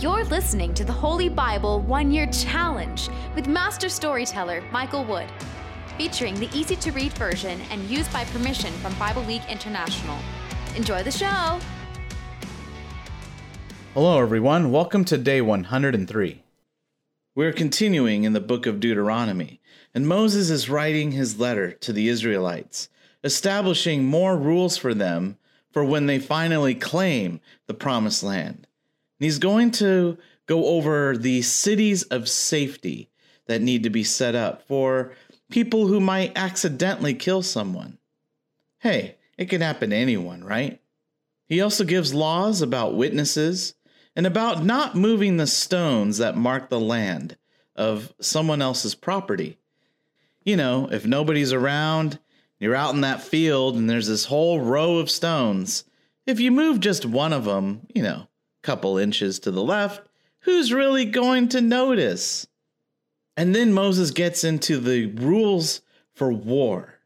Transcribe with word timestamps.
You're 0.00 0.22
listening 0.26 0.74
to 0.74 0.84
the 0.84 0.92
Holy 0.92 1.28
Bible 1.28 1.80
One 1.80 2.12
Year 2.12 2.28
Challenge 2.28 3.08
with 3.34 3.48
Master 3.48 3.88
Storyteller 3.88 4.62
Michael 4.70 5.04
Wood, 5.04 5.26
featuring 5.96 6.36
the 6.38 6.48
easy 6.56 6.76
to 6.76 6.92
read 6.92 7.12
version 7.14 7.60
and 7.72 7.82
used 7.90 8.12
by 8.12 8.24
permission 8.26 8.72
from 8.74 8.94
Bible 8.94 9.24
League 9.24 9.42
International. 9.48 10.16
Enjoy 10.76 11.02
the 11.02 11.10
show! 11.10 11.58
Hello, 13.92 14.20
everyone. 14.20 14.70
Welcome 14.70 15.04
to 15.06 15.18
day 15.18 15.40
103. 15.40 16.44
We're 17.34 17.52
continuing 17.52 18.22
in 18.22 18.34
the 18.34 18.40
book 18.40 18.66
of 18.66 18.78
Deuteronomy, 18.78 19.60
and 19.92 20.06
Moses 20.06 20.48
is 20.48 20.70
writing 20.70 21.10
his 21.10 21.40
letter 21.40 21.72
to 21.72 21.92
the 21.92 22.08
Israelites, 22.08 22.88
establishing 23.24 24.04
more 24.04 24.36
rules 24.36 24.76
for 24.76 24.94
them 24.94 25.38
for 25.72 25.84
when 25.84 26.06
they 26.06 26.20
finally 26.20 26.76
claim 26.76 27.40
the 27.66 27.74
promised 27.74 28.22
land. 28.22 28.67
And 29.18 29.24
he's 29.24 29.38
going 29.38 29.70
to 29.72 30.18
go 30.46 30.66
over 30.66 31.16
the 31.16 31.42
cities 31.42 32.04
of 32.04 32.28
safety 32.28 33.10
that 33.46 33.62
need 33.62 33.82
to 33.82 33.90
be 33.90 34.04
set 34.04 34.34
up 34.34 34.62
for 34.66 35.12
people 35.50 35.86
who 35.86 36.00
might 36.00 36.36
accidentally 36.36 37.14
kill 37.14 37.42
someone. 37.42 37.98
Hey, 38.78 39.16
it 39.36 39.48
can 39.48 39.60
happen 39.60 39.90
to 39.90 39.96
anyone, 39.96 40.44
right? 40.44 40.80
He 41.46 41.60
also 41.60 41.84
gives 41.84 42.14
laws 42.14 42.62
about 42.62 42.94
witnesses 42.94 43.74
and 44.14 44.26
about 44.26 44.64
not 44.64 44.94
moving 44.94 45.36
the 45.36 45.46
stones 45.46 46.18
that 46.18 46.36
mark 46.36 46.68
the 46.68 46.80
land 46.80 47.36
of 47.74 48.12
someone 48.20 48.60
else's 48.60 48.94
property. 48.94 49.58
You 50.44 50.56
know, 50.56 50.88
if 50.90 51.06
nobody's 51.06 51.52
around, 51.52 52.18
you're 52.58 52.74
out 52.74 52.94
in 52.94 53.00
that 53.00 53.22
field 53.22 53.76
and 53.76 53.88
there's 53.88 54.08
this 54.08 54.26
whole 54.26 54.60
row 54.60 54.96
of 54.96 55.10
stones. 55.10 55.84
If 56.26 56.40
you 56.40 56.50
move 56.50 56.80
just 56.80 57.06
one 57.06 57.32
of 57.32 57.44
them, 57.44 57.86
you 57.94 58.02
know, 58.02 58.27
couple 58.62 58.98
inches 58.98 59.38
to 59.40 59.50
the 59.50 59.62
left, 59.62 60.08
who's 60.40 60.72
really 60.72 61.04
going 61.04 61.48
to 61.48 61.60
notice? 61.60 62.46
And 63.36 63.54
then 63.54 63.72
Moses 63.72 64.10
gets 64.10 64.44
into 64.44 64.78
the 64.78 65.06
rules 65.06 65.80
for 66.14 66.32
war 66.32 66.98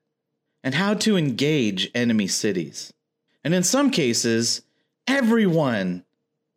and 0.64 0.74
how 0.74 0.94
to 0.94 1.16
engage 1.16 1.90
enemy 1.94 2.26
cities. 2.26 2.92
And 3.44 3.54
in 3.54 3.62
some 3.62 3.90
cases, 3.90 4.62
everyone 5.06 6.04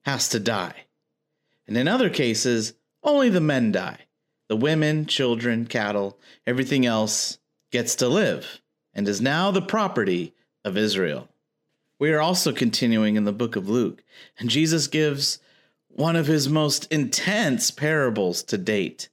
has 0.03 0.29
to 0.29 0.39
die. 0.39 0.85
And 1.67 1.75
in 1.75 1.87
other 1.87 2.09
cases, 2.09 2.73
only 3.03 3.29
the 3.29 3.41
men 3.41 3.71
die. 3.71 3.99
The 4.47 4.55
women, 4.55 5.07
children, 5.07 5.65
cattle, 5.65 6.19
everything 6.45 6.85
else 6.85 7.39
gets 7.71 7.95
to 7.95 8.07
live 8.07 8.61
and 8.93 9.07
is 9.07 9.19
now 9.19 9.51
the 9.51 9.61
property 9.61 10.33
of 10.63 10.77
Israel. 10.77 11.27
We 11.99 12.11
are 12.11 12.21
also 12.21 12.51
continuing 12.51 13.15
in 13.15 13.23
the 13.23 13.31
book 13.31 13.55
of 13.55 13.69
Luke, 13.69 14.03
and 14.37 14.49
Jesus 14.49 14.87
gives 14.87 15.39
one 15.87 16.15
of 16.15 16.27
his 16.27 16.49
most 16.49 16.91
intense 16.91 17.71
parables 17.71 18.43
to 18.43 18.57
date. 18.57 19.09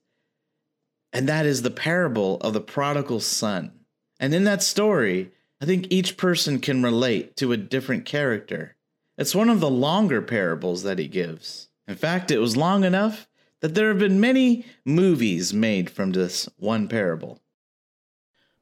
And 1.12 1.28
that 1.28 1.46
is 1.46 1.62
the 1.62 1.70
parable 1.70 2.38
of 2.40 2.54
the 2.54 2.60
prodigal 2.60 3.20
son. 3.20 3.72
And 4.18 4.34
in 4.34 4.44
that 4.44 4.62
story, 4.62 5.30
I 5.60 5.64
think 5.64 5.86
each 5.90 6.16
person 6.16 6.58
can 6.58 6.82
relate 6.82 7.36
to 7.36 7.52
a 7.52 7.56
different 7.56 8.04
character. 8.04 8.76
It's 9.16 9.34
one 9.34 9.48
of 9.48 9.60
the 9.60 9.70
longer 9.70 10.22
parables 10.22 10.82
that 10.82 10.98
he 10.98 11.06
gives. 11.06 11.68
In 11.86 11.94
fact, 11.94 12.30
it 12.32 12.38
was 12.38 12.56
long 12.56 12.82
enough 12.82 13.28
that 13.60 13.76
there 13.76 13.88
have 13.88 13.98
been 13.98 14.20
many 14.20 14.64
movies 14.84 15.54
made 15.54 15.88
from 15.88 16.12
this 16.12 16.48
one 16.56 16.88
parable. 16.88 17.41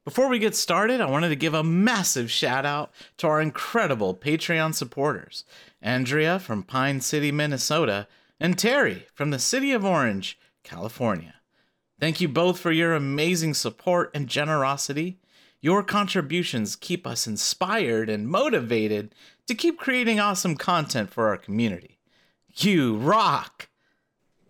Before 0.04 0.28
we 0.28 0.38
get 0.38 0.54
started, 0.54 1.02
I 1.02 1.10
wanted 1.10 1.28
to 1.28 1.36
give 1.36 1.52
a 1.52 1.62
massive 1.62 2.30
shout 2.30 2.64
out 2.64 2.90
to 3.18 3.26
our 3.26 3.40
incredible 3.40 4.14
Patreon 4.14 4.74
supporters 4.74 5.44
Andrea 5.82 6.38
from 6.38 6.62
Pine 6.62 7.00
City, 7.02 7.30
Minnesota, 7.30 8.08
and 8.40 8.58
Terry 8.58 9.06
from 9.12 9.30
the 9.30 9.38
city 9.38 9.72
of 9.72 9.84
Orange, 9.84 10.38
California. 10.64 11.34
Thank 11.98 12.20
you 12.20 12.28
both 12.28 12.58
for 12.58 12.72
your 12.72 12.94
amazing 12.94 13.52
support 13.52 14.10
and 14.14 14.26
generosity. 14.26 15.18
Your 15.60 15.82
contributions 15.82 16.76
keep 16.76 17.06
us 17.06 17.26
inspired 17.26 18.08
and 18.08 18.26
motivated 18.26 19.14
to 19.46 19.54
keep 19.54 19.78
creating 19.78 20.18
awesome 20.18 20.56
content 20.56 21.10
for 21.10 21.28
our 21.28 21.36
community. 21.36 21.98
You 22.54 22.96
rock! 22.96 23.69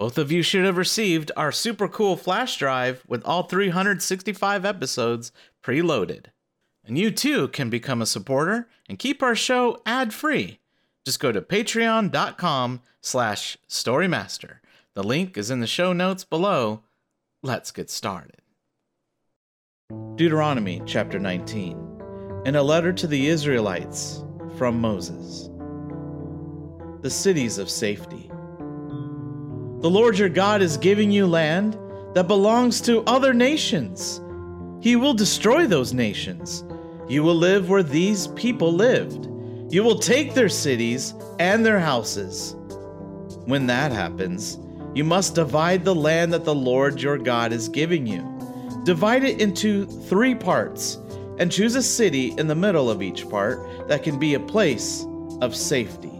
Both 0.01 0.17
of 0.17 0.33
you 0.33 0.43
should 0.43 0.65
have 0.65 0.79
received 0.79 1.31
our 1.37 1.53
super 1.53 1.87
cool 1.87 2.17
flash 2.17 2.57
drive 2.57 3.05
with 3.07 3.23
all 3.27 3.43
365 3.43 4.65
episodes 4.65 5.31
preloaded. 5.63 6.29
And 6.87 6.97
you 6.97 7.11
too 7.11 7.49
can 7.49 7.69
become 7.69 8.01
a 8.01 8.07
supporter 8.07 8.67
and 8.89 8.99
keep 8.99 9.23
our 9.23 9.35
show 9.35 9.83
ad-free. 9.85 10.59
Just 11.05 11.21
go 11.21 11.33
to 11.33 11.43
patreon.com 11.43 12.81
slash 13.03 13.59
storymaster. 13.69 14.61
The 14.95 15.05
link 15.05 15.37
is 15.37 15.51
in 15.51 15.61
the 15.61 15.67
show 15.67 15.93
notes 15.93 16.25
below. 16.25 16.83
Let's 17.43 17.71
get 17.71 17.91
started. 17.91 18.41
Deuteronomy 20.15 20.81
chapter 20.87 21.19
19. 21.19 22.43
In 22.47 22.57
a 22.57 22.63
letter 22.63 22.95
to 22.95 23.07
the 23.07 23.27
Israelites 23.27 24.25
from 24.57 24.81
Moses. 24.81 25.51
The 27.03 27.11
cities 27.11 27.59
of 27.59 27.69
safety. 27.69 28.30
The 29.81 29.89
Lord 29.89 30.19
your 30.19 30.29
God 30.29 30.61
is 30.61 30.77
giving 30.77 31.11
you 31.11 31.27
land 31.27 31.79
that 32.13 32.29
belongs 32.29 32.83
to 32.83 33.03
other 33.05 33.33
nations. 33.33 34.21
He 34.83 34.95
will 34.95 35.15
destroy 35.15 35.67
those 35.67 35.95
nations. 35.95 36.65
You 37.09 37.23
will 37.23 37.35
live 37.35 37.71
where 37.71 37.83
these 37.83 38.27
people 38.27 38.75
lived. 38.75 39.27
You 39.73 39.83
will 39.83 39.99
take 39.99 40.35
their 40.35 40.51
cities 40.51 41.15
and 41.39 41.65
their 41.65 41.81
houses. 41.81 42.57
When 43.47 43.67
that 43.69 43.91
happens, 43.91 44.59
you 44.95 45.03
must 45.03 45.35
divide 45.35 45.83
the 45.83 45.95
land 45.95 46.35
that 46.35 46.45
the 46.45 46.55
Lord 46.55 47.01
your 47.01 47.17
God 47.17 47.51
is 47.51 47.67
giving 47.71 48.07
you. 48.07 48.21
Divide 48.85 49.25
it 49.25 49.41
into 49.41 49.87
three 49.87 50.35
parts 50.35 50.99
and 51.39 51.51
choose 51.51 51.75
a 51.75 51.83
city 51.83 52.35
in 52.37 52.49
the 52.49 52.55
middle 52.55 52.91
of 52.91 53.01
each 53.01 53.27
part 53.31 53.89
that 53.89 54.03
can 54.03 54.19
be 54.19 54.35
a 54.35 54.41
place 54.41 55.07
of 55.41 55.57
safety. 55.57 56.13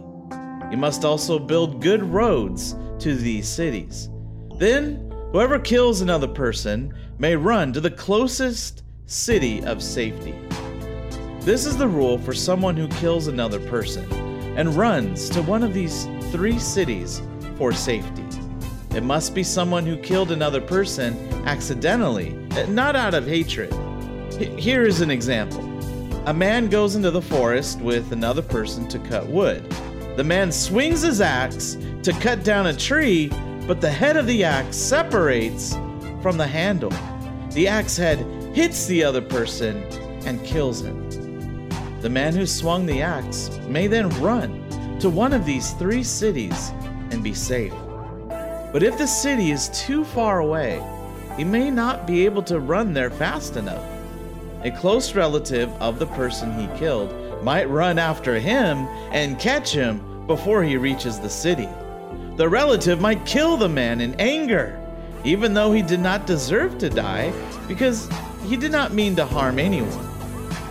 You 0.71 0.77
must 0.77 1.05
also 1.05 1.37
build 1.37 1.79
good 1.79 2.01
roads 2.01 2.75
to 3.01 3.15
these 3.15 3.47
cities. 3.47 4.09
Then, 4.57 5.11
whoever 5.31 5.59
kills 5.59 6.01
another 6.01 6.27
person 6.27 6.93
may 7.17 7.35
run 7.35 7.73
to 7.73 7.81
the 7.81 7.91
closest 7.91 8.83
city 9.05 9.63
of 9.65 9.83
safety. 9.83 10.35
This 11.41 11.65
is 11.65 11.77
the 11.77 11.87
rule 11.87 12.17
for 12.19 12.33
someone 12.33 12.77
who 12.77 12.87
kills 12.87 13.27
another 13.27 13.59
person 13.59 14.11
and 14.57 14.75
runs 14.75 15.29
to 15.29 15.41
one 15.41 15.63
of 15.63 15.73
these 15.73 16.05
three 16.31 16.59
cities 16.59 17.21
for 17.57 17.73
safety. 17.73 18.25
It 18.95 19.03
must 19.03 19.33
be 19.33 19.43
someone 19.43 19.85
who 19.85 19.97
killed 19.97 20.31
another 20.31 20.61
person 20.61 21.17
accidentally, 21.45 22.29
not 22.67 22.95
out 22.95 23.13
of 23.13 23.27
hatred. 23.27 23.73
Here 24.59 24.83
is 24.83 25.01
an 25.01 25.11
example 25.11 25.71
a 26.27 26.33
man 26.33 26.69
goes 26.69 26.95
into 26.95 27.09
the 27.09 27.21
forest 27.21 27.79
with 27.81 28.11
another 28.11 28.43
person 28.43 28.87
to 28.87 28.99
cut 28.99 29.25
wood. 29.25 29.67
The 30.17 30.23
man 30.25 30.51
swings 30.51 31.01
his 31.01 31.21
axe 31.21 31.77
to 32.03 32.11
cut 32.13 32.43
down 32.43 32.67
a 32.67 32.73
tree, 32.73 33.31
but 33.65 33.79
the 33.79 33.89
head 33.89 34.17
of 34.17 34.27
the 34.27 34.43
axe 34.43 34.75
separates 34.75 35.73
from 36.21 36.37
the 36.37 36.47
handle. 36.47 36.91
The 37.51 37.67
axe 37.67 37.95
head 37.95 38.19
hits 38.53 38.87
the 38.87 39.03
other 39.03 39.21
person 39.21 39.77
and 40.25 40.43
kills 40.43 40.81
him. 40.81 41.69
The 42.01 42.09
man 42.09 42.35
who 42.35 42.45
swung 42.45 42.85
the 42.85 43.01
axe 43.01 43.49
may 43.67 43.87
then 43.87 44.09
run 44.21 44.67
to 44.99 45.09
one 45.09 45.31
of 45.31 45.45
these 45.45 45.71
three 45.71 46.03
cities 46.03 46.71
and 47.11 47.23
be 47.23 47.33
safe. 47.33 47.73
But 48.73 48.83
if 48.83 48.97
the 48.97 49.07
city 49.07 49.51
is 49.51 49.69
too 49.69 50.03
far 50.03 50.39
away, 50.39 50.81
he 51.37 51.43
may 51.45 51.71
not 51.71 52.05
be 52.05 52.25
able 52.25 52.43
to 52.43 52.59
run 52.59 52.93
there 52.93 53.09
fast 53.09 53.55
enough. 53.55 53.83
A 54.63 54.71
close 54.71 55.15
relative 55.15 55.69
of 55.81 55.99
the 55.99 56.07
person 56.07 56.59
he 56.59 56.77
killed 56.77 57.11
might 57.43 57.69
run 57.69 57.97
after 57.99 58.39
him 58.39 58.87
and 59.11 59.39
catch 59.39 59.71
him 59.71 60.25
before 60.27 60.63
he 60.63 60.77
reaches 60.77 61.19
the 61.19 61.29
city. 61.29 61.69
The 62.37 62.47
relative 62.47 63.01
might 63.01 63.25
kill 63.25 63.57
the 63.57 63.69
man 63.69 64.01
in 64.01 64.15
anger, 64.19 64.79
even 65.23 65.53
though 65.53 65.71
he 65.71 65.81
did 65.81 65.99
not 65.99 66.25
deserve 66.25 66.77
to 66.79 66.89
die, 66.89 67.33
because 67.67 68.09
he 68.47 68.57
did 68.57 68.71
not 68.71 68.93
mean 68.93 69.15
to 69.15 69.25
harm 69.25 69.59
anyone. 69.59 70.07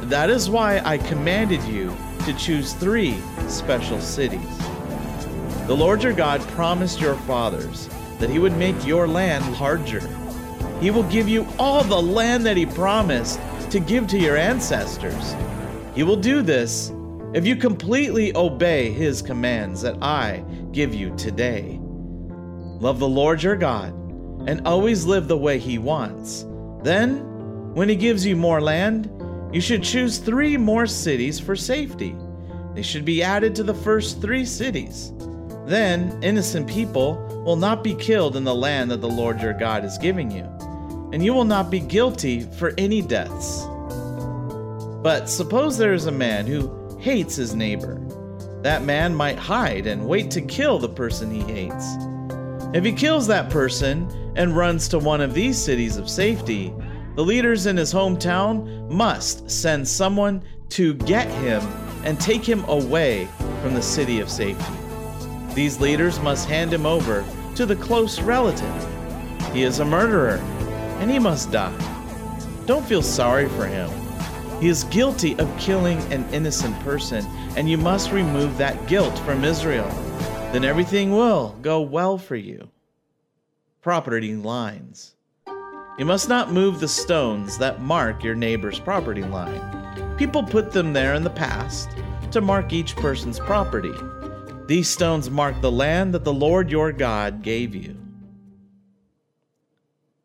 That 0.03 0.31
is 0.31 0.51
why 0.51 0.81
I 0.85 0.99
commanded 0.99 1.63
you 1.65 1.97
to 2.25 2.33
choose 2.35 2.73
three 2.73 3.21
special 3.49 4.01
cities. 4.01 4.59
The 5.67 5.77
Lord 5.77 6.03
your 6.03 6.13
God 6.13 6.41
promised 6.49 7.01
your 7.01 7.15
fathers 7.15 7.89
that 8.19 8.31
he 8.31 8.39
would 8.39 8.57
make 8.57 8.87
your 8.87 9.07
land 9.07 9.61
larger. 9.61 10.01
He 10.81 10.91
will 10.91 11.05
give 11.05 11.29
you 11.29 11.47
all 11.59 11.85
the 11.85 12.01
land 12.01 12.45
that 12.47 12.57
he 12.57 12.67
promised 12.67 13.39
to 13.71 13.81
give 13.81 14.09
to 14.09 14.19
your 14.19 14.37
ancestors. 14.37 15.35
He 16.01 16.05
will 16.05 16.17
do 16.17 16.41
this 16.41 16.91
if 17.35 17.47
you 17.47 17.57
completely 17.57 18.35
obey 18.35 18.91
his 18.91 19.21
commands 19.21 19.83
that 19.83 20.03
I 20.03 20.43
give 20.73 20.95
you 20.95 21.15
today. 21.15 21.79
Love 21.79 22.99
the 22.99 23.07
Lord 23.07 23.43
your 23.43 23.55
God 23.55 23.93
and 24.49 24.67
always 24.67 25.05
live 25.05 25.29
the 25.29 25.37
way 25.37 25.59
he 25.59 25.77
wants. 25.77 26.47
Then, 26.83 27.75
when 27.75 27.91
he 27.91 27.97
gives 27.97 28.25
you 28.25 28.35
more 28.35 28.63
land, 28.63 29.11
you 29.53 29.61
should 29.61 29.83
choose 29.83 30.17
three 30.17 30.57
more 30.57 30.87
cities 30.87 31.39
for 31.39 31.55
safety. 31.55 32.17
They 32.75 32.81
should 32.81 33.05
be 33.05 33.23
added 33.23 33.55
to 33.57 33.63
the 33.63 33.75
first 33.75 34.23
three 34.23 34.47
cities. 34.47 35.13
Then 35.67 36.19
innocent 36.23 36.67
people 36.67 37.17
will 37.45 37.57
not 37.57 37.85
be 37.85 37.95
killed 37.95 38.37
in 38.37 38.45
the 38.45 38.55
land 38.55 38.91
that 38.91 39.03
the 39.03 39.07
Lord 39.07 39.43
your 39.43 39.53
God 39.53 39.85
is 39.85 39.99
giving 39.99 40.31
you, 40.31 40.45
and 41.13 41.23
you 41.23 41.35
will 41.35 41.45
not 41.45 41.71
be 41.71 41.79
guilty 41.81 42.41
for 42.41 42.73
any 42.79 43.03
deaths. 43.03 43.67
But 45.03 45.29
suppose 45.29 45.79
there 45.79 45.95
is 45.95 46.07
a 46.07 46.13
man 46.13 46.47
who 46.47 46.99
hates 46.99 47.37
his 47.37 47.55
neighbor. 47.55 47.99
That 48.63 48.85
man 48.85 49.15
might 49.15 49.39
hide 49.39 49.87
and 49.87 50.07
wait 50.07 50.31
to 50.33 50.43
kill 50.43 50.79
the 50.79 50.89
person 50.89 51.31
he 51.31 51.41
hates. 51.41 51.97
If 52.75 52.85
he 52.85 52.93
kills 52.93 53.27
that 53.27 53.51
person 53.51 54.09
and 54.37 54.57
runs 54.57 54.89
to 54.89 54.99
one 54.99 55.21
of 55.21 55.33
these 55.33 55.59
cities 55.59 55.97
of 55.97 56.11
safety, 56.11 56.73
the 57.17 57.25
leaders 57.25 57.67
in 57.67 57.77
his 57.77 57.93
hometown 57.93 58.91
must 58.91 59.51
send 59.51 59.89
someone 59.89 60.43
to 60.71 60.95
get 60.95 61.29
him 61.29 61.63
and 62.05 62.21
take 62.21 62.45
him 62.45 62.63
away 62.65 63.29
from 63.63 63.75
the 63.75 63.83
city 63.83 64.21
of 64.21 64.31
safety. 64.31 64.75
These 65.55 65.81
leaders 65.81 66.21
must 66.21 66.49
hand 66.49 66.73
him 66.73 66.87
over 66.87 67.25
to 67.57 67.67
the 67.67 67.77
close 67.77 68.21
relative. 68.21 69.53
He 69.53 69.65
is 69.65 69.81
a 69.81 69.85
murderer, 69.85 70.37
and 71.01 71.11
he 71.11 71.19
must 71.19 71.51
die. 71.51 71.77
Don't 72.67 72.87
feel 72.87 73.03
sorry 73.03 73.49
for 73.49 73.67
him. 73.67 73.91
He 74.61 74.69
is 74.69 74.85
guilty 74.85 75.39
of 75.39 75.59
killing 75.59 75.99
an 76.13 76.29
innocent 76.35 76.79
person, 76.81 77.25
and 77.57 77.69
you 77.69 77.79
must 77.79 78.13
remove 78.13 78.59
that 78.59 78.87
guilt 78.87 79.19
from 79.21 79.43
Israel. 79.43 79.89
Then 80.53 80.65
everything 80.65 81.13
will 81.13 81.57
go 81.63 81.81
well 81.81 82.19
for 82.19 82.37
you. 82.37 82.69
Property 83.81 84.35
lines. 84.35 85.15
You 85.99 86.05
must 86.05 86.29
not 86.29 86.53
move 86.53 86.79
the 86.79 86.89
stones 86.89 87.57
that 87.59 87.81
mark 87.81 88.23
your 88.23 88.35
neighbor's 88.35 88.79
property 88.79 89.23
line. 89.23 90.17
People 90.19 90.43
put 90.43 90.73
them 90.73 90.93
there 90.93 91.15
in 91.15 91.25
the 91.25 91.31
past 91.31 91.89
to 92.31 92.43
mark 92.43 92.73
each 92.73 92.95
person's 92.97 93.41
property. 93.41 93.95
These 94.67 94.89
stones 94.89 95.31
mark 95.31 95.61
the 95.61 95.73
land 95.73 96.13
that 96.13 96.25
the 96.25 96.33
Lord 96.33 96.71
your 96.71 96.93
God 96.93 97.43
gave 97.43 97.75
you. 97.75 97.97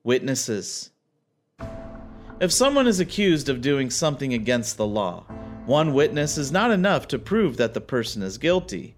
Witnesses. 0.03 0.91
If 2.37 2.51
someone 2.51 2.85
is 2.85 2.99
accused 2.99 3.47
of 3.47 3.61
doing 3.61 3.89
something 3.89 4.33
against 4.33 4.75
the 4.75 4.85
law, 4.85 5.23
one 5.65 5.93
witness 5.93 6.37
is 6.37 6.51
not 6.51 6.69
enough 6.69 7.07
to 7.07 7.17
prove 7.17 7.55
that 7.55 7.73
the 7.73 7.79
person 7.79 8.21
is 8.21 8.37
guilty. 8.37 8.93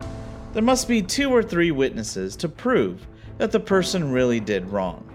There 0.54 0.64
must 0.64 0.88
be 0.88 1.04
two 1.04 1.30
or 1.30 1.44
three 1.44 1.70
witnesses 1.70 2.36
to 2.38 2.50
prove 2.50 3.06
that 3.38 3.52
the 3.52 3.60
person 3.60 4.12
really 4.12 4.40
did 4.40 4.68
wrong. 4.72 5.08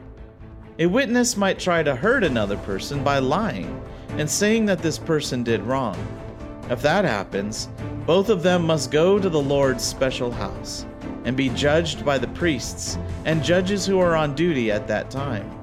A 0.78 0.86
witness 0.86 1.36
might 1.36 1.58
try 1.58 1.82
to 1.82 1.96
hurt 1.96 2.22
another 2.22 2.56
person 2.58 3.02
by 3.02 3.18
lying 3.18 3.82
and 4.10 4.30
saying 4.30 4.66
that 4.66 4.78
this 4.78 4.98
person 4.98 5.42
did 5.42 5.60
wrong. 5.62 5.96
If 6.70 6.80
that 6.82 7.04
happens, 7.04 7.68
both 8.06 8.28
of 8.28 8.44
them 8.44 8.64
must 8.64 8.92
go 8.92 9.18
to 9.18 9.28
the 9.28 9.42
Lord's 9.42 9.82
special 9.82 10.30
house 10.30 10.86
and 11.24 11.36
be 11.36 11.48
judged 11.48 12.04
by 12.04 12.18
the 12.18 12.28
priests 12.28 12.98
and 13.24 13.42
judges 13.42 13.84
who 13.84 13.98
are 13.98 14.14
on 14.14 14.36
duty 14.36 14.70
at 14.70 14.86
that 14.86 15.10
time. 15.10 15.61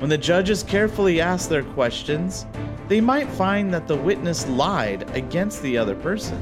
When 0.00 0.08
the 0.08 0.16
judges 0.16 0.62
carefully 0.62 1.20
ask 1.20 1.50
their 1.50 1.62
questions, 1.62 2.46
they 2.88 3.02
might 3.02 3.28
find 3.28 3.72
that 3.74 3.86
the 3.86 3.96
witness 3.96 4.48
lied 4.48 5.14
against 5.14 5.60
the 5.60 5.76
other 5.76 5.94
person. 5.94 6.40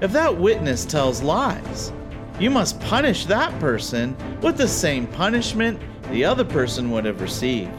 If 0.00 0.10
that 0.12 0.34
witness 0.34 0.86
tells 0.86 1.22
lies, 1.22 1.92
you 2.40 2.48
must 2.48 2.80
punish 2.80 3.26
that 3.26 3.52
person 3.60 4.16
with 4.40 4.56
the 4.56 4.66
same 4.66 5.06
punishment 5.06 5.78
the 6.10 6.24
other 6.24 6.46
person 6.46 6.90
would 6.90 7.04
have 7.04 7.20
received. 7.20 7.70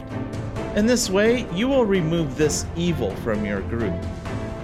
In 0.76 0.86
this 0.86 1.10
way, 1.10 1.44
you 1.52 1.66
will 1.66 1.84
remove 1.84 2.36
this 2.36 2.64
evil 2.76 3.10
from 3.16 3.44
your 3.44 3.62
group. 3.62 4.00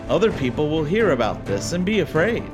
Other 0.08 0.30
people 0.30 0.68
will 0.68 0.84
hear 0.84 1.10
about 1.10 1.44
this 1.44 1.72
and 1.72 1.84
be 1.84 2.00
afraid, 2.00 2.44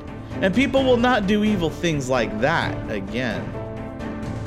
and 0.41 0.55
people 0.55 0.83
will 0.83 0.97
not 0.97 1.27
do 1.27 1.45
evil 1.45 1.69
things 1.69 2.09
like 2.09 2.41
that 2.41 2.91
again. 2.91 3.45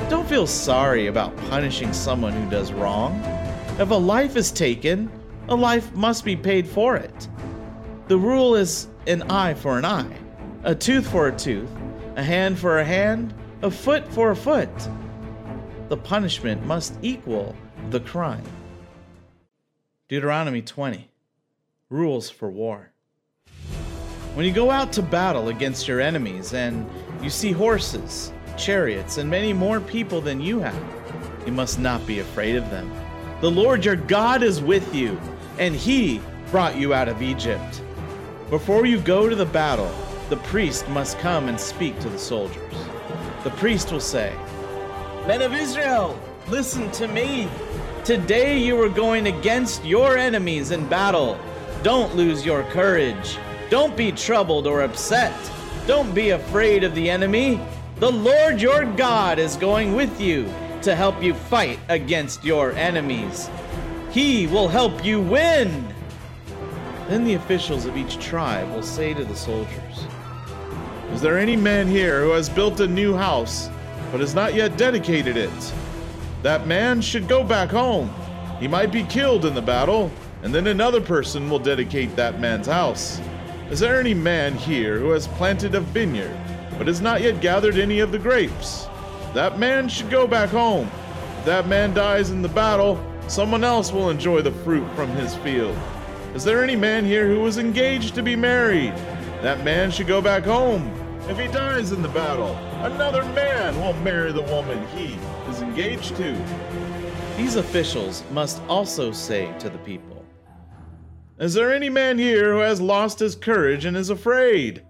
Don't 0.09 0.27
feel 0.27 0.47
sorry 0.47 1.05
about 1.05 1.37
punishing 1.49 1.93
someone 1.93 2.33
who 2.33 2.49
does 2.49 2.73
wrong. 2.73 3.34
If 3.77 3.89
a 3.89 3.95
life 3.95 4.37
is 4.37 4.53
taken, 4.53 5.11
a 5.49 5.55
life 5.55 5.93
must 5.93 6.23
be 6.23 6.37
paid 6.37 6.65
for 6.65 6.95
it. 6.95 7.27
The 8.07 8.17
rule 8.17 8.55
is 8.55 8.87
an 9.05 9.23
eye 9.23 9.53
for 9.53 9.77
an 9.77 9.83
eye, 9.83 10.17
a 10.63 10.73
tooth 10.73 11.11
for 11.11 11.27
a 11.27 11.35
tooth, 11.35 11.69
a 12.15 12.23
hand 12.23 12.57
for 12.57 12.79
a 12.79 12.85
hand, 12.85 13.33
a 13.63 13.69
foot 13.69 14.07
for 14.13 14.31
a 14.31 14.35
foot. 14.35 14.69
The 15.89 15.97
punishment 15.97 16.65
must 16.65 16.97
equal 17.01 17.53
the 17.89 17.99
crime. 17.99 18.45
Deuteronomy 20.07 20.61
20 20.61 21.09
Rules 21.89 22.29
for 22.29 22.49
War. 22.49 22.93
When 24.35 24.45
you 24.45 24.53
go 24.53 24.71
out 24.71 24.93
to 24.93 25.01
battle 25.01 25.49
against 25.49 25.85
your 25.85 25.99
enemies 25.99 26.53
and 26.53 26.89
you 27.21 27.29
see 27.29 27.51
horses, 27.51 28.31
chariots, 28.55 29.17
and 29.17 29.29
many 29.29 29.51
more 29.51 29.81
people 29.81 30.21
than 30.21 30.39
you 30.39 30.59
have, 30.59 30.81
you 31.45 31.51
must 31.51 31.77
not 31.77 32.07
be 32.07 32.19
afraid 32.19 32.55
of 32.55 32.69
them 32.69 32.89
the 33.41 33.51
Lord 33.51 33.83
your 33.83 33.97
God 33.97 34.43
is 34.43 34.61
with 34.61 34.95
you, 34.95 35.19
and 35.59 35.75
he 35.75 36.21
brought 36.51 36.77
you 36.77 36.93
out 36.93 37.09
of 37.09 37.21
Egypt. 37.21 37.81
Before 38.49 38.85
you 38.85 38.99
go 38.99 39.27
to 39.27 39.35
the 39.35 39.45
battle, 39.45 39.93
the 40.29 40.37
priest 40.37 40.87
must 40.89 41.19
come 41.19 41.49
and 41.49 41.59
speak 41.59 41.99
to 41.99 42.09
the 42.09 42.17
soldiers. 42.17 42.73
The 43.43 43.49
priest 43.51 43.91
will 43.91 43.99
say, 43.99 44.33
Men 45.27 45.41
of 45.41 45.53
Israel, 45.53 46.17
listen 46.47 46.89
to 46.91 47.07
me. 47.07 47.49
Today 48.05 48.57
you 48.57 48.81
are 48.81 48.89
going 48.89 49.27
against 49.27 49.83
your 49.83 50.17
enemies 50.17 50.71
in 50.71 50.87
battle. 50.87 51.37
Don't 51.83 52.15
lose 52.15 52.45
your 52.45 52.63
courage. 52.65 53.37
Don't 53.69 53.97
be 53.97 54.11
troubled 54.11 54.65
or 54.65 54.81
upset. 54.83 55.33
Don't 55.87 56.13
be 56.15 56.29
afraid 56.29 56.83
of 56.83 56.95
the 56.95 57.09
enemy. 57.09 57.59
The 57.97 58.11
Lord 58.11 58.61
your 58.61 58.85
God 58.95 59.39
is 59.39 59.57
going 59.57 59.93
with 59.93 60.21
you 60.21 60.51
to 60.85 60.95
help 60.95 61.21
you 61.21 61.33
fight 61.33 61.79
against 61.89 62.43
your 62.43 62.71
enemies. 62.73 63.49
He 64.11 64.45
will 64.45 64.67
help 64.67 65.03
you 65.03 65.19
win. 65.19 65.87
Then 67.07 67.23
the 67.23 67.33
officials 67.33 67.85
of 67.85 67.97
each 67.97 68.19
tribe 68.19 68.71
will 68.71 68.83
say 68.83 69.11
to 69.15 69.25
the 69.25 69.35
soldiers 69.35 70.05
Is 71.11 71.21
there 71.21 71.39
any 71.39 71.55
man 71.55 71.87
here 71.87 72.21
who 72.21 72.29
has 72.31 72.49
built 72.49 72.79
a 72.81 72.87
new 72.87 73.15
house, 73.15 73.67
but 74.11 74.19
has 74.19 74.35
not 74.35 74.53
yet 74.53 74.77
dedicated 74.77 75.37
it? 75.37 75.73
That 76.43 76.67
man 76.67 77.01
should 77.01 77.27
go 77.27 77.43
back 77.43 77.69
home. 77.69 78.13
He 78.59 78.67
might 78.67 78.91
be 78.91 79.03
killed 79.05 79.45
in 79.45 79.55
the 79.55 79.63
battle, 79.63 80.11
and 80.43 80.53
then 80.53 80.67
another 80.67 81.01
person 81.01 81.49
will 81.49 81.57
dedicate 81.57 82.15
that 82.15 82.39
man's 82.39 82.67
house. 82.67 83.19
Is 83.71 83.79
there 83.79 83.99
any 83.99 84.13
man 84.13 84.53
here 84.53 84.99
who 84.99 85.09
has 85.09 85.27
planted 85.29 85.73
a 85.73 85.81
vineyard, 85.81 86.37
but 86.77 86.85
has 86.85 87.01
not 87.01 87.21
yet 87.21 87.41
gathered 87.41 87.77
any 87.79 88.01
of 88.01 88.11
the 88.11 88.19
grapes? 88.19 88.87
That 89.35 89.59
man 89.59 89.89
should 89.89 90.09
go 90.09 90.27
back 90.27 90.47
home. 90.47 90.89
If 91.39 91.45
that 91.45 91.67
man 91.67 91.93
dies 91.93 92.29
in 92.29 92.41
the 92.41 92.47
battle, 92.47 92.97
someone 93.27 93.65
else 93.65 93.91
will 93.91 94.09
enjoy 94.09 94.41
the 94.41 94.53
fruit 94.53 94.87
from 94.95 95.09
his 95.09 95.35
field. 95.35 95.77
Is 96.33 96.45
there 96.45 96.63
any 96.63 96.77
man 96.77 97.03
here 97.03 97.27
who 97.27 97.45
is 97.45 97.57
engaged 97.57 98.15
to 98.15 98.23
be 98.23 98.37
married? 98.37 98.95
That 99.41 99.65
man 99.65 99.91
should 99.91 100.07
go 100.07 100.21
back 100.21 100.45
home. 100.45 100.89
If 101.27 101.37
he 101.37 101.47
dies 101.47 101.91
in 101.91 102.01
the 102.01 102.07
battle, 102.07 102.55
another 102.85 103.25
man 103.33 103.77
will 103.81 103.91
marry 104.03 104.31
the 104.31 104.41
woman 104.43 104.87
he 104.95 105.17
is 105.51 105.61
engaged 105.61 106.15
to. 106.15 106.41
These 107.35 107.57
officials 107.57 108.23
must 108.31 108.61
also 108.69 109.11
say 109.11 109.53
to 109.59 109.69
the 109.69 109.79
people 109.79 110.23
Is 111.39 111.53
there 111.53 111.73
any 111.73 111.89
man 111.89 112.17
here 112.17 112.53
who 112.53 112.59
has 112.59 112.79
lost 112.79 113.19
his 113.19 113.35
courage 113.35 113.83
and 113.83 113.97
is 113.97 114.09
afraid? 114.09 114.85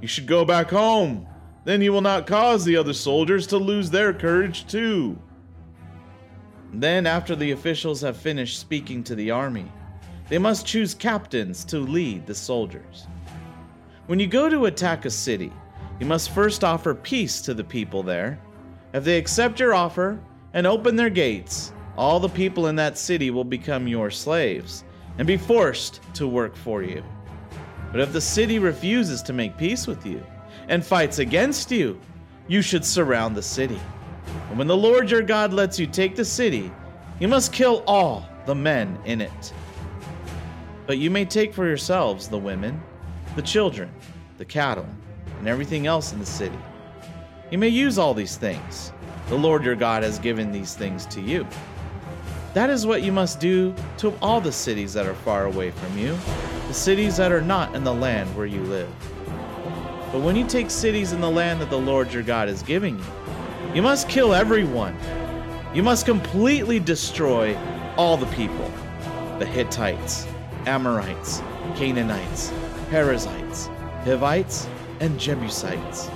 You 0.00 0.06
should 0.06 0.28
go 0.28 0.44
back 0.44 0.70
home. 0.70 1.26
Then 1.64 1.82
you 1.82 1.92
will 1.92 2.00
not 2.00 2.26
cause 2.26 2.64
the 2.64 2.76
other 2.76 2.94
soldiers 2.94 3.46
to 3.48 3.58
lose 3.58 3.90
their 3.90 4.12
courage 4.12 4.66
too. 4.66 5.18
Then, 6.72 7.06
after 7.06 7.34
the 7.34 7.50
officials 7.50 8.00
have 8.00 8.16
finished 8.16 8.58
speaking 8.58 9.02
to 9.04 9.14
the 9.14 9.30
army, 9.30 9.70
they 10.28 10.38
must 10.38 10.66
choose 10.66 10.94
captains 10.94 11.64
to 11.64 11.80
lead 11.80 12.26
the 12.26 12.34
soldiers. 12.34 13.06
When 14.06 14.20
you 14.20 14.26
go 14.26 14.48
to 14.48 14.66
attack 14.66 15.04
a 15.04 15.10
city, 15.10 15.52
you 15.98 16.06
must 16.06 16.30
first 16.30 16.64
offer 16.64 16.94
peace 16.94 17.40
to 17.42 17.54
the 17.54 17.64
people 17.64 18.02
there. 18.02 18.40
If 18.94 19.04
they 19.04 19.18
accept 19.18 19.60
your 19.60 19.74
offer 19.74 20.18
and 20.54 20.66
open 20.66 20.96
their 20.96 21.10
gates, 21.10 21.72
all 21.96 22.20
the 22.20 22.28
people 22.28 22.68
in 22.68 22.76
that 22.76 22.96
city 22.96 23.30
will 23.30 23.44
become 23.44 23.86
your 23.86 24.10
slaves 24.10 24.84
and 25.18 25.26
be 25.26 25.36
forced 25.36 26.00
to 26.14 26.26
work 26.26 26.56
for 26.56 26.82
you. 26.82 27.04
But 27.90 28.00
if 28.00 28.12
the 28.12 28.20
city 28.20 28.58
refuses 28.58 29.22
to 29.22 29.32
make 29.32 29.58
peace 29.58 29.86
with 29.86 30.06
you, 30.06 30.24
and 30.70 30.86
fights 30.86 31.18
against 31.18 31.70
you, 31.70 32.00
you 32.46 32.62
should 32.62 32.84
surround 32.84 33.36
the 33.36 33.42
city. 33.42 33.80
And 34.48 34.56
when 34.56 34.68
the 34.68 34.76
Lord 34.76 35.10
your 35.10 35.20
God 35.20 35.52
lets 35.52 35.78
you 35.78 35.86
take 35.86 36.14
the 36.14 36.24
city, 36.24 36.72
you 37.18 37.28
must 37.28 37.52
kill 37.52 37.82
all 37.86 38.26
the 38.46 38.54
men 38.54 38.96
in 39.04 39.20
it. 39.20 39.52
But 40.86 40.98
you 40.98 41.10
may 41.10 41.24
take 41.24 41.52
for 41.52 41.66
yourselves 41.66 42.28
the 42.28 42.38
women, 42.38 42.80
the 43.36 43.42
children, 43.42 43.90
the 44.38 44.44
cattle, 44.44 44.86
and 45.40 45.48
everything 45.48 45.86
else 45.88 46.12
in 46.12 46.20
the 46.20 46.26
city. 46.26 46.58
You 47.50 47.58
may 47.58 47.68
use 47.68 47.98
all 47.98 48.14
these 48.14 48.36
things. 48.36 48.92
The 49.28 49.36
Lord 49.36 49.64
your 49.64 49.76
God 49.76 50.04
has 50.04 50.20
given 50.20 50.52
these 50.52 50.74
things 50.74 51.04
to 51.06 51.20
you. 51.20 51.46
That 52.54 52.70
is 52.70 52.86
what 52.86 53.02
you 53.02 53.10
must 53.12 53.40
do 53.40 53.74
to 53.98 54.12
all 54.22 54.40
the 54.40 54.52
cities 54.52 54.92
that 54.92 55.06
are 55.06 55.14
far 55.14 55.46
away 55.46 55.72
from 55.72 55.98
you, 55.98 56.16
the 56.68 56.74
cities 56.74 57.16
that 57.16 57.32
are 57.32 57.40
not 57.40 57.74
in 57.74 57.82
the 57.82 57.94
land 57.94 58.34
where 58.36 58.46
you 58.46 58.62
live. 58.62 58.88
But 60.12 60.22
when 60.22 60.34
you 60.34 60.46
take 60.46 60.70
cities 60.70 61.12
in 61.12 61.20
the 61.20 61.30
land 61.30 61.60
that 61.60 61.70
the 61.70 61.78
Lord 61.78 62.12
your 62.12 62.24
God 62.24 62.48
is 62.48 62.62
giving 62.62 62.98
you, 62.98 63.04
you 63.74 63.82
must 63.82 64.08
kill 64.08 64.34
everyone. 64.34 64.96
You 65.72 65.84
must 65.84 66.04
completely 66.04 66.80
destroy 66.80 67.56
all 67.96 68.16
the 68.16 68.26
people 68.26 68.70
the 69.38 69.46
Hittites, 69.46 70.26
Amorites, 70.66 71.40
Canaanites, 71.76 72.52
Perizzites, 72.90 73.68
Hivites, 74.04 74.66
and 75.00 75.18
Jebusites. 75.18 76.10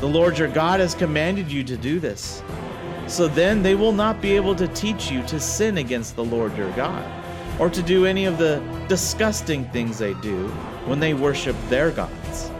The 0.00 0.06
Lord 0.06 0.38
your 0.38 0.48
God 0.48 0.78
has 0.78 0.94
commanded 0.94 1.50
you 1.50 1.64
to 1.64 1.76
do 1.76 1.98
this. 1.98 2.42
So 3.08 3.26
then 3.26 3.62
they 3.62 3.74
will 3.74 3.92
not 3.92 4.20
be 4.20 4.36
able 4.36 4.54
to 4.54 4.68
teach 4.68 5.10
you 5.10 5.22
to 5.24 5.40
sin 5.40 5.78
against 5.78 6.14
the 6.14 6.24
Lord 6.24 6.56
your 6.56 6.70
God, 6.72 7.04
or 7.58 7.68
to 7.70 7.82
do 7.82 8.06
any 8.06 8.26
of 8.26 8.38
the 8.38 8.62
disgusting 8.88 9.64
things 9.70 9.98
they 9.98 10.14
do 10.14 10.48
when 10.86 11.00
they 11.00 11.14
worship 11.14 11.56
their 11.68 11.90
gods. 11.90 12.50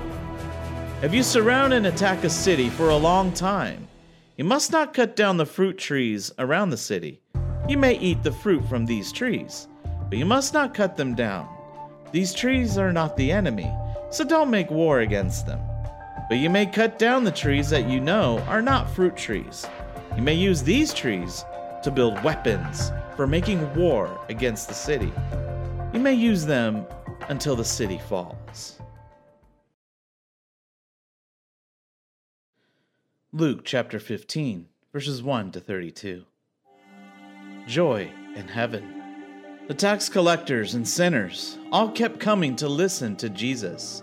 If 1.03 1.13
you 1.13 1.25
surround 1.25 1.73
and 1.73 1.87
attack 1.87 2.23
a 2.23 2.31
city 2.31 2.69
for 2.71 2.91
a 2.91 2.97
long 2.97 3.33
time, 3.33 3.89
you 4.37 4.45
must 4.45 4.71
not 4.71 4.95
cut 4.95 5.17
down 5.17 5.37
the 5.37 5.45
fruit 5.45 5.77
trees 5.77 6.31
around 6.39 6.71
the 6.71 6.77
city. 6.77 7.21
You 7.69 7.77
may 7.77 7.99
eat 7.99 8.23
the 8.23 8.31
fruit 8.31 8.65
from 8.69 8.87
these 8.87 9.11
trees, 9.11 9.67
but 10.09 10.17
you 10.17 10.25
must 10.25 10.55
not 10.55 10.75
cut 10.75 10.97
them 10.97 11.17
down. 11.17 11.49
These 12.13 12.33
trees 12.33 12.79
are 12.79 12.93
not 12.93 13.17
the 13.17 13.33
enemy, 13.33 13.69
so 14.13 14.23
don't 14.23 14.49
make 14.49 14.71
war 14.71 15.01
against 15.01 15.45
them. 15.45 15.59
But 16.29 16.39
you 16.39 16.49
may 16.49 16.67
cut 16.67 17.01
down 17.01 17.25
the 17.25 17.33
trees 17.33 17.69
that 17.71 17.89
you 17.89 17.99
know 17.99 18.39
are 18.47 18.63
not 18.63 18.89
fruit 18.89 19.17
trees. 19.17 19.67
You 20.15 20.23
may 20.23 20.35
use 20.35 20.63
these 20.63 20.95
trees 20.95 21.45
to 21.83 21.91
build 21.91 22.23
weapons 22.23 22.93
for 23.17 23.27
making 23.27 23.75
war 23.75 24.21
against 24.29 24.69
the 24.69 24.75
city. 24.75 25.13
You 25.93 25.99
may 25.99 26.15
use 26.15 26.47
them 26.47 26.87
until 27.29 27.57
the 27.57 27.65
city 27.65 28.01
falls. 28.09 28.79
Luke 33.35 33.65
chapter 33.65 33.99
15, 33.99 34.67
verses 34.93 35.23
1 35.23 35.53
to 35.53 35.61
32. 35.61 36.23
Joy 37.67 38.13
in 38.37 38.47
heaven. 38.47 39.57
The 39.69 39.73
tax 39.73 40.11
collectors 40.11 40.75
and 40.75 40.87
sinners 40.87 41.57
all 41.73 41.89
kept 41.89 42.21
coming 42.21 42.57
to 42.57 42.69
listen 42.69 43.17
to 43.17 43.31
Jesus. 43.31 44.03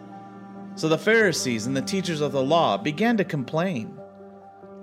So 0.74 0.90
the 0.90 0.98
Pharisees 0.98 1.68
and 1.68 1.78
the 1.78 1.84
teachers 1.84 2.22
of 2.22 2.32
the 2.32 2.42
law 2.42 2.76
began 2.78 3.18
to 3.18 3.24
complain. 3.24 3.96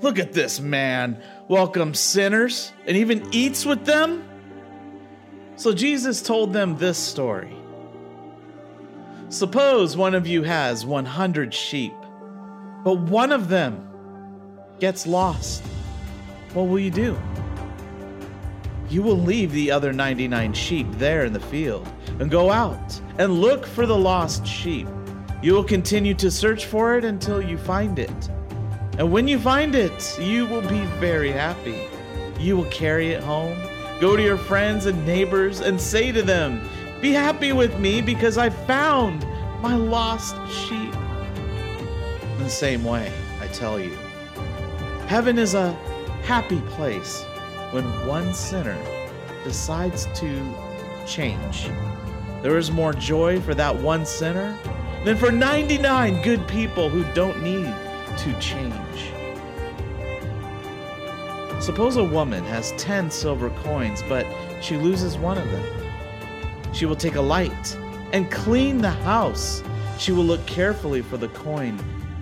Look 0.00 0.20
at 0.20 0.32
this 0.32 0.60
man, 0.60 1.20
welcomes 1.48 1.98
sinners 1.98 2.72
and 2.86 2.96
even 2.96 3.28
eats 3.32 3.66
with 3.66 3.84
them. 3.84 4.22
So 5.56 5.72
Jesus 5.72 6.22
told 6.22 6.52
them 6.52 6.76
this 6.76 6.98
story. 6.98 7.56
Suppose 9.28 9.96
one 9.96 10.14
of 10.14 10.28
you 10.28 10.44
has 10.44 10.86
100 10.86 11.52
sheep, 11.52 11.94
but 12.84 13.00
one 13.00 13.32
of 13.32 13.48
them 13.48 13.82
gets 14.78 15.06
lost, 15.06 15.62
what 16.52 16.64
will 16.64 16.78
you 16.78 16.90
do? 16.90 17.18
You 18.88 19.02
will 19.02 19.18
leave 19.18 19.52
the 19.52 19.71
other 19.71 19.92
99 19.92 20.52
sheep 20.52 20.87
there 20.92 21.25
in 21.25 21.33
the 21.33 21.40
field 21.40 21.88
and 22.21 22.30
go 22.30 22.50
out 22.50 23.00
and 23.18 23.40
look 23.40 23.66
for 23.66 23.87
the 23.87 23.97
lost 23.97 24.47
sheep. 24.47 24.87
You 25.42 25.54
will 25.54 25.64
continue 25.64 26.14
to 26.14 26.30
search 26.30 26.66
for 26.66 26.97
it 26.97 27.04
until 27.04 27.42
you 27.42 27.59
find 27.59 27.99
it. 27.99 28.28
And 28.99 29.12
when 29.12 29.28
you 29.28 29.38
find 29.38 29.75
it, 29.75 30.18
you 30.21 30.47
will 30.47 30.62
be 30.62 30.85
very 30.99 31.30
happy. 31.30 31.83
You 32.38 32.56
will 32.56 32.71
carry 32.71 33.11
it 33.11 33.23
home, 33.23 33.59
go 34.00 34.16
to 34.16 34.23
your 34.23 34.38
friends 34.38 34.87
and 34.87 35.04
neighbors, 35.06 35.61
and 35.61 35.80
say 35.80 36.12
to 36.12 36.23
them, 36.23 36.66
Be 37.00 37.12
happy 37.12 37.52
with 37.52 37.78
me 37.78 38.00
because 38.00 38.38
I 38.38 38.50
found 38.50 39.26
my 39.61 39.75
lost 39.75 40.37
sheep. 40.50 40.95
In 40.95 42.45
the 42.45 42.50
same 42.50 42.85
way, 42.85 43.12
I 43.40 43.47
tell 43.49 43.78
you, 43.80 43.97
Heaven 45.06 45.38
is 45.38 45.54
a 45.54 45.70
happy 46.25 46.60
place 46.70 47.22
when 47.70 47.84
one 48.08 48.34
sinner 48.34 48.76
decides 49.44 50.06
to 50.16 50.54
change. 51.06 51.70
There 52.42 52.58
is 52.58 52.72
more 52.72 52.92
joy 52.92 53.40
for 53.40 53.54
that 53.54 53.75
one 53.76 54.04
sinner 54.04 54.58
than 55.04 55.16
for 55.16 55.30
99 55.30 56.22
good 56.22 56.48
people 56.48 56.88
who 56.88 57.04
don't 57.14 57.40
need 57.40 57.72
to 58.18 58.40
change. 58.40 59.12
Suppose 61.62 61.96
a 61.96 62.04
woman 62.04 62.42
has 62.42 62.72
10 62.72 63.08
silver 63.08 63.50
coins, 63.62 64.02
but 64.08 64.26
she 64.60 64.76
loses 64.76 65.16
one 65.16 65.38
of 65.38 65.48
them. 65.52 66.72
She 66.75 66.84
will 66.84 66.96
take 66.96 67.14
a 67.14 67.20
light 67.20 67.76
and 68.12 68.28
clean 68.32 68.78
the 68.78 68.90
house. 68.90 69.62
She 70.00 70.10
will 70.10 70.25
look 70.25 70.44
carefully 70.46 71.00
for 71.00 71.16
the 71.16 71.28
coin 71.28 71.78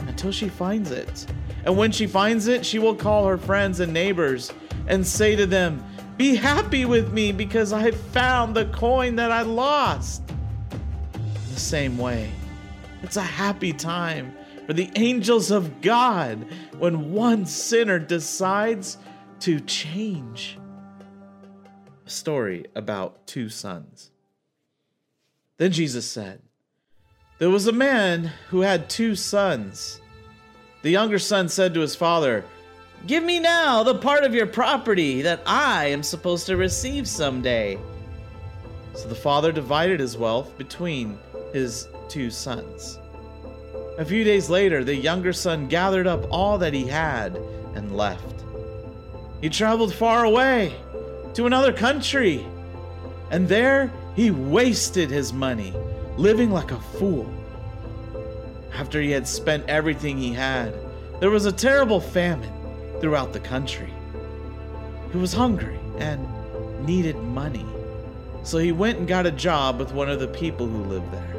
until 0.07 0.33
she 0.33 0.51
finds 0.51 0.91
it. 0.91 1.27
And 1.65 1.77
when 1.77 1.93
she 1.93 2.07
finds 2.07 2.47
it, 2.47 2.65
she 2.67 2.79
will 2.79 2.95
call 2.95 3.27
her 3.27 3.39
friends 3.39 3.81
and 3.81 3.93
neighbors 3.93 4.53
and 4.87 5.07
say 5.07 5.35
to 5.37 5.47
them, 5.47 5.83
Be 6.17 6.35
happy 6.35 6.85
with 6.85 7.13
me 7.13 7.33
because 7.33 7.73
I 7.73 7.91
found 7.91 8.55
the 8.55 8.67
coin 8.67 9.17
that 9.17 9.31
I 9.31 9.43
lost. 9.43 10.23
In 11.15 11.55
the 11.55 11.61
same 11.61 11.97
way, 11.97 12.31
it's 13.03 13.17
a 13.17 13.23
happy 13.23 13.73
time 13.73 14.35
for 14.67 14.73
the 14.73 14.91
angels 14.97 15.51
of 15.51 15.81
God 15.81 16.47
when 16.79 17.13
one 17.13 17.47
sinner 17.47 17.99
decides 17.99 18.99
to 19.41 19.61
change. 19.61 20.59
A 22.07 22.11
story 22.11 22.67
about 22.75 23.27
two 23.27 23.49
sons. 23.49 24.11
Then 25.57 25.73
Jesus 25.73 26.11
said, 26.11 26.43
There 27.39 27.51
was 27.51 27.67
a 27.67 27.73
man 27.73 28.33
who 28.49 28.61
had 28.61 28.91
two 28.91 29.15
sons. 29.15 30.01
The 30.85 30.91
younger 30.91 31.19
son 31.19 31.49
said 31.49 31.73
to 31.73 31.81
his 31.81 31.97
father, 31.97 32.45
Give 33.07 33.25
me 33.25 33.41
now 33.41 33.83
the 33.83 33.95
part 33.95 34.23
of 34.23 34.35
your 34.35 34.47
property 34.47 35.23
that 35.23 35.41
I 35.47 35.87
am 35.87 36.03
supposed 36.03 36.45
to 36.45 36.59
receive 36.59 37.09
someday. 37.09 37.79
So 38.93 39.09
the 39.09 39.15
father 39.15 39.51
divided 39.51 39.99
his 39.99 40.19
wealth 40.19 40.59
between 40.59 41.19
his 41.55 41.89
two 42.11 42.31
sons. 42.31 42.99
A 43.97 44.05
few 44.05 44.25
days 44.25 44.51
later, 44.51 44.85
the 44.85 44.95
younger 44.95 45.33
son 45.33 45.69
gathered 45.69 46.07
up 46.07 46.27
all 46.31 46.59
that 46.59 46.75
he 46.75 46.87
had 46.87 47.35
and 47.75 47.97
left. 47.97 48.45
He 49.41 49.49
traveled 49.49 49.95
far 49.95 50.25
away 50.25 50.75
to 51.33 51.47
another 51.47 51.73
country, 51.73 52.47
and 53.31 53.49
there 53.49 53.91
he 54.15 54.31
wasted 54.31 55.11
his 55.11 55.33
money, 55.33 55.73
living 56.19 56.51
like 56.51 56.73
a 56.73 56.81
fool. 56.99 57.33
After 58.75 59.01
he 59.01 59.13
had 59.13 59.29
spent 59.29 59.69
everything 59.69 60.19
he 60.19 60.33
had, 60.33 60.75
there 61.21 61.31
was 61.31 61.47
a 61.47 61.53
terrible 61.53 62.01
famine 62.01 62.53
throughout 63.01 63.33
the 63.33 63.39
country. 63.39 63.93
He 65.13 65.19
was 65.19 65.33
hungry 65.33 65.79
and 65.99 66.27
needed 66.85 67.17
money, 67.17 67.65
so 68.43 68.59
he 68.59 68.73
went 68.73 68.99
and 68.99 69.07
got 69.07 69.27
a 69.27 69.31
job 69.31 69.79
with 69.79 69.93
one 69.93 70.11
of 70.11 70.19
the 70.19 70.27
people 70.27 70.67
who 70.67 70.83
lived 70.83 71.13
there. 71.13 71.37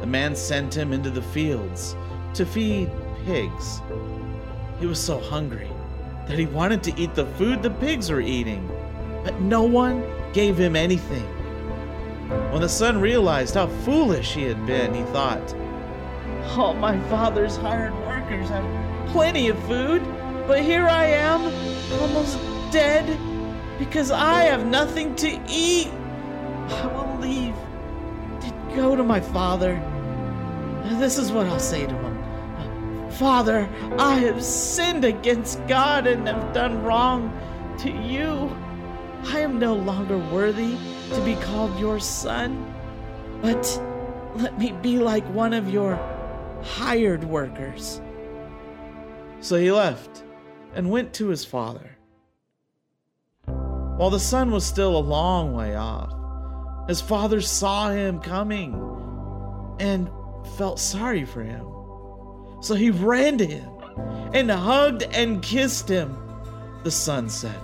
The 0.00 0.08
man 0.08 0.34
sent 0.34 0.76
him 0.76 0.92
into 0.92 1.08
the 1.08 1.22
fields 1.22 1.94
to 2.34 2.44
feed 2.44 2.90
pigs. 3.24 3.80
He 4.80 4.86
was 4.86 4.98
so 4.98 5.20
hungry 5.20 5.70
that 6.26 6.36
he 6.38 6.46
wanted 6.46 6.82
to 6.82 7.00
eat 7.00 7.14
the 7.14 7.26
food 7.26 7.62
the 7.62 7.70
pigs 7.70 8.10
were 8.10 8.20
eating, 8.20 8.68
but 9.22 9.40
no 9.40 9.62
one 9.62 10.04
gave 10.32 10.58
him 10.58 10.74
anything. 10.74 11.26
When 12.50 12.62
the 12.62 12.68
son 12.68 13.00
realized 13.00 13.54
how 13.54 13.68
foolish 13.68 14.34
he 14.34 14.42
had 14.42 14.66
been, 14.66 14.94
he 14.94 15.04
thought, 15.04 15.54
all 16.56 16.74
my 16.74 16.98
father's 17.08 17.56
hired 17.56 17.94
workers 18.06 18.48
have 18.48 19.08
plenty 19.10 19.48
of 19.48 19.58
food, 19.66 20.02
but 20.46 20.60
here 20.62 20.86
I 20.86 21.06
am, 21.06 21.42
almost 22.00 22.38
dead, 22.72 23.18
because 23.78 24.10
I 24.10 24.42
have 24.42 24.66
nothing 24.66 25.14
to 25.16 25.40
eat. 25.48 25.88
I 26.68 26.86
will 26.86 27.18
leave 27.18 27.54
to 28.40 28.74
go 28.74 28.94
to 28.96 29.02
my 29.02 29.20
father. 29.20 29.80
This 30.98 31.18
is 31.18 31.32
what 31.32 31.46
I'll 31.46 31.58
say 31.58 31.86
to 31.86 31.94
him 31.94 33.10
Father, 33.10 33.68
I 33.98 34.14
have 34.14 34.42
sinned 34.42 35.04
against 35.04 35.66
God 35.66 36.06
and 36.06 36.26
have 36.26 36.54
done 36.54 36.82
wrong 36.82 37.36
to 37.78 37.90
you. 37.90 38.56
I 39.26 39.40
am 39.40 39.58
no 39.58 39.74
longer 39.74 40.16
worthy 40.16 40.76
to 41.12 41.20
be 41.24 41.34
called 41.36 41.78
your 41.78 41.98
son, 41.98 42.72
but 43.42 43.80
let 44.36 44.58
me 44.58 44.72
be 44.72 44.98
like 44.98 45.24
one 45.34 45.52
of 45.52 45.68
your 45.68 45.98
hired 46.62 47.24
workers. 47.24 48.00
So 49.40 49.56
he 49.56 49.72
left 49.72 50.24
and 50.74 50.90
went 50.90 51.12
to 51.14 51.28
his 51.28 51.44
father. 51.44 51.96
While 53.46 54.10
the 54.10 54.20
son 54.20 54.50
was 54.50 54.64
still 54.64 54.96
a 54.96 54.98
long 54.98 55.52
way 55.52 55.74
off, 55.74 56.14
his 56.88 57.00
father 57.00 57.40
saw 57.40 57.90
him 57.90 58.20
coming 58.20 58.74
and 59.78 60.10
felt 60.56 60.78
sorry 60.78 61.24
for 61.24 61.42
him. 61.42 61.66
So 62.62 62.74
he 62.74 62.90
ran 62.90 63.38
to 63.38 63.46
him 63.46 63.70
and 64.34 64.50
hugged 64.50 65.02
and 65.02 65.42
kissed 65.42 65.88
him. 65.88 66.16
The 66.82 66.90
son 66.90 67.28
said, 67.28 67.58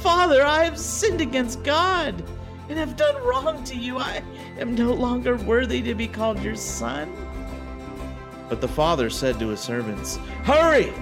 Father, 0.00 0.44
I 0.44 0.64
have 0.64 0.78
sinned 0.78 1.20
against 1.20 1.62
God 1.62 2.22
and 2.68 2.78
have 2.78 2.96
done 2.96 3.16
wrong 3.24 3.64
to 3.64 3.74
you. 3.74 3.98
I 3.98 4.22
am 4.58 4.74
no 4.74 4.92
longer 4.92 5.36
worthy 5.36 5.80
to 5.82 5.94
be 5.94 6.06
called 6.06 6.42
your 6.42 6.56
son. 6.56 7.10
But 8.48 8.60
the 8.60 8.68
father 8.68 9.10
said 9.10 9.38
to 9.38 9.48
his 9.48 9.60
servants, 9.60 10.16
Hurry! 10.44 10.92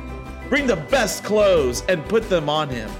Bring 0.48 0.66
the 0.66 0.76
best 0.76 1.24
clothes 1.24 1.82
and 1.88 2.04
put 2.06 2.28
them 2.28 2.48
on 2.48 2.68
him. 2.68 2.90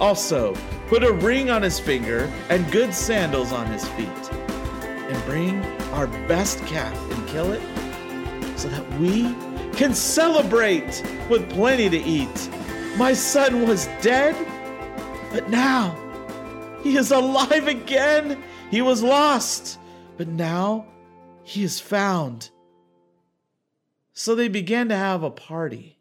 Also, 0.00 0.54
put 0.88 1.04
a 1.04 1.12
ring 1.12 1.48
on 1.48 1.62
his 1.62 1.78
finger 1.78 2.32
and 2.48 2.70
good 2.72 2.92
sandals 2.92 3.52
on 3.52 3.66
his 3.66 3.86
feet. 3.90 4.08
And 4.08 5.24
bring 5.24 5.62
our 5.92 6.06
best 6.26 6.58
calf 6.66 6.96
and 7.12 7.28
kill 7.28 7.52
it 7.52 7.62
so 8.58 8.68
that 8.68 8.98
we 8.98 9.34
can 9.76 9.94
celebrate 9.94 11.02
with 11.28 11.48
plenty 11.50 11.88
to 11.88 11.98
eat. 11.98 12.50
My 12.96 13.12
son 13.12 13.66
was 13.66 13.86
dead, 14.00 14.36
but 15.32 15.48
now 15.50 15.96
he 16.82 16.96
is 16.96 17.10
alive 17.10 17.68
again. 17.68 18.42
He 18.70 18.82
was 18.82 19.02
lost, 19.02 19.78
but 20.16 20.28
now 20.28 20.86
he 21.42 21.62
is 21.62 21.80
found. 21.80 22.50
So 24.14 24.34
they 24.34 24.48
began 24.48 24.90
to 24.90 24.96
have 24.96 25.22
a 25.22 25.30
party. 25.30 25.96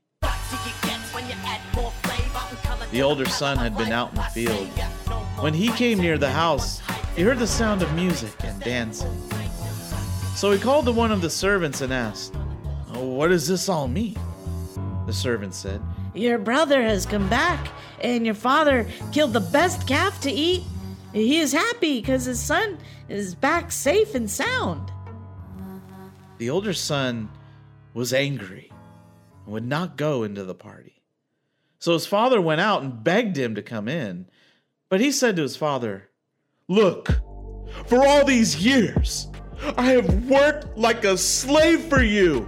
The 2.92 3.02
older 3.02 3.26
son 3.26 3.58
had 3.58 3.78
been 3.78 3.94
out 3.94 4.10
in 4.10 4.16
the 4.16 4.24
field. 4.24 4.68
When 5.40 5.54
he 5.54 5.70
came 5.70 5.98
near 5.98 6.18
the 6.18 6.30
house, 6.30 6.82
he 7.16 7.22
heard 7.22 7.40
the 7.40 7.48
sound 7.48 7.82
of 7.82 7.94
music 7.94 8.34
and 8.44 8.62
dancing. 8.62 9.12
So 10.36 10.52
he 10.52 10.60
called 10.60 10.86
to 10.88 10.92
one 10.92 11.12
of 11.14 11.22
the 11.22 11.30
servants 11.30 11.80
and 11.80 11.94
asked, 11.94 12.36
oh, 12.94 13.06
What 13.06 13.30
does 13.30 13.48
this 13.48 13.70
all 13.70 13.88
mean? 13.88 14.18
The 15.08 15.14
servant 15.14 15.54
said, 15.54 15.82
Your 16.14 16.38
brother 16.38 16.82
has 16.82 17.06
come 17.06 17.30
back, 17.30 17.70
and 18.02 18.26
your 18.26 18.36
father 18.36 18.88
killed 19.14 19.32
the 19.32 19.40
best 19.40 19.88
calf 19.88 20.20
to 20.22 20.32
eat. 20.32 20.64
He 21.14 21.40
is 21.40 21.54
happy 21.54 22.02
because 22.02 22.26
his 22.26 22.42
son 22.42 22.78
is 23.08 23.36
back 23.36 23.72
safe 23.72 24.16
and 24.16 24.30
sound. 24.30 24.92
The 26.40 26.50
older 26.50 26.74
son 26.74 27.30
was 27.94 28.14
angry 28.14 28.72
and 29.46 29.54
would 29.54 29.68
not 29.68 29.98
go 29.98 30.24
into 30.24 30.44
the 30.44 30.56
party. 30.56 31.02
So 31.80 31.94
his 31.94 32.06
father 32.06 32.40
went 32.40 32.62
out 32.62 32.84
and 32.84 33.04
begged 33.04 33.38
him 33.38 33.56
to 33.56 33.62
come 33.62 33.88
in. 33.88 34.28
But 34.90 35.02
he 35.02 35.12
said 35.12 35.36
to 35.36 35.42
his 35.42 35.56
father, 35.56 36.10
Look, 36.68 37.10
for 37.88 38.06
all 38.06 38.26
these 38.26 38.64
years, 38.64 39.28
I 39.78 39.92
have 39.92 40.30
worked 40.30 40.78
like 40.78 41.04
a 41.04 41.18
slave 41.18 41.82
for 41.86 42.04
you. 42.04 42.48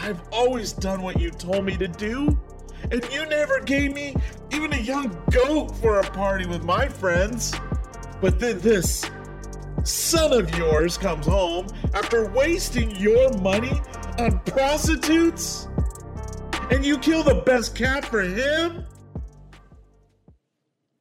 I've 0.00 0.20
always 0.32 0.72
done 0.72 1.02
what 1.02 1.20
you 1.20 1.30
told 1.30 1.64
me 1.64 1.76
to 1.76 1.88
do, 1.88 2.38
and 2.90 3.06
you 3.12 3.26
never 3.26 3.60
gave 3.60 3.92
me 3.92 4.14
even 4.52 4.72
a 4.72 4.78
young 4.78 5.16
goat 5.30 5.76
for 5.76 6.00
a 6.00 6.10
party 6.10 6.46
with 6.46 6.64
my 6.64 6.88
friends. 6.88 7.54
But 8.20 8.38
then 8.38 8.60
this 8.60 9.04
son 9.84 10.32
of 10.32 10.56
yours 10.56 10.96
comes 10.98 11.26
home 11.26 11.66
after 11.94 12.30
wasting 12.30 12.94
your 12.96 13.32
money 13.38 13.80
on 14.20 14.38
prostitutes? 14.40 15.66
And 16.70 16.84
you 16.84 16.98
kill 16.98 17.22
the 17.22 17.42
best 17.46 17.74
cat 17.74 18.04
for 18.04 18.20
him? 18.20 18.84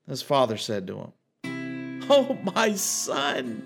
His 0.07 0.21
father 0.21 0.57
said 0.57 0.87
to 0.87 0.97
him, 0.97 2.05
Oh, 2.09 2.37
my 2.55 2.73
son, 2.73 3.61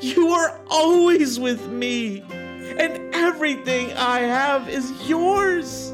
you 0.00 0.28
are 0.28 0.60
always 0.70 1.40
with 1.40 1.68
me, 1.68 2.20
and 2.20 3.12
everything 3.14 3.92
I 3.94 4.20
have 4.20 4.68
is 4.68 5.08
yours. 5.08 5.92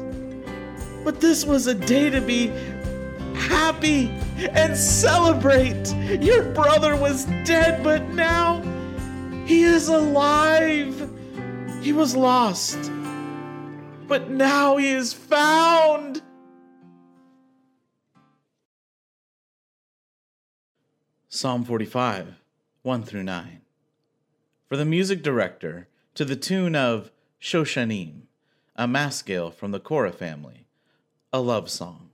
But 1.03 1.19
this 1.19 1.45
was 1.45 1.65
a 1.65 1.73
day 1.73 2.11
to 2.11 2.21
be 2.21 2.47
happy 3.33 4.09
and 4.51 4.77
celebrate. 4.77 5.91
Your 6.21 6.43
brother 6.53 6.95
was 6.95 7.25
dead, 7.43 7.83
but 7.83 8.07
now 8.09 8.61
he 9.45 9.63
is 9.63 9.87
alive. 9.87 11.09
He 11.87 11.93
was 11.93 12.17
lost, 12.17 12.91
but 14.09 14.29
now 14.29 14.75
he 14.75 14.89
is 14.89 15.13
found. 15.13 16.21
Psalm 21.29 21.63
45, 21.63 22.41
1 22.81 23.03
through 23.03 23.23
9. 23.23 23.61
For 24.67 24.75
the 24.75 24.83
music 24.83 25.23
director, 25.23 25.87
to 26.15 26.25
the 26.25 26.35
tune 26.35 26.75
of 26.75 27.09
Shoshanim, 27.41 28.23
a 28.75 28.85
maskil 28.85 29.49
from 29.49 29.71
the 29.71 29.79
Korah 29.79 30.11
family, 30.11 30.67
a 31.31 31.39
love 31.39 31.69
song. 31.69 32.09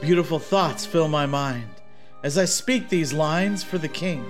Beautiful 0.00 0.38
thoughts 0.38 0.86
fill 0.86 1.08
my 1.08 1.26
mind 1.26 1.82
as 2.22 2.38
I 2.38 2.44
speak 2.44 2.88
these 2.88 3.12
lines 3.12 3.64
for 3.64 3.76
the 3.76 3.88
king. 3.88 4.24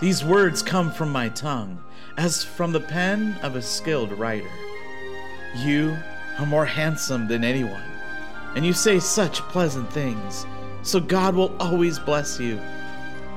These 0.00 0.24
words 0.24 0.62
come 0.62 0.90
from 0.90 1.12
my 1.12 1.28
tongue 1.28 1.78
as 2.16 2.42
from 2.42 2.72
the 2.72 2.80
pen 2.80 3.38
of 3.42 3.54
a 3.54 3.60
skilled 3.60 4.12
writer. 4.12 4.48
You 5.56 5.94
are 6.38 6.46
more 6.46 6.64
handsome 6.64 7.28
than 7.28 7.44
anyone, 7.44 7.82
and 8.56 8.64
you 8.64 8.72
say 8.72 8.98
such 8.98 9.42
pleasant 9.42 9.92
things, 9.92 10.46
so 10.80 11.00
God 11.00 11.34
will 11.34 11.54
always 11.60 11.98
bless 11.98 12.40
you. 12.40 12.58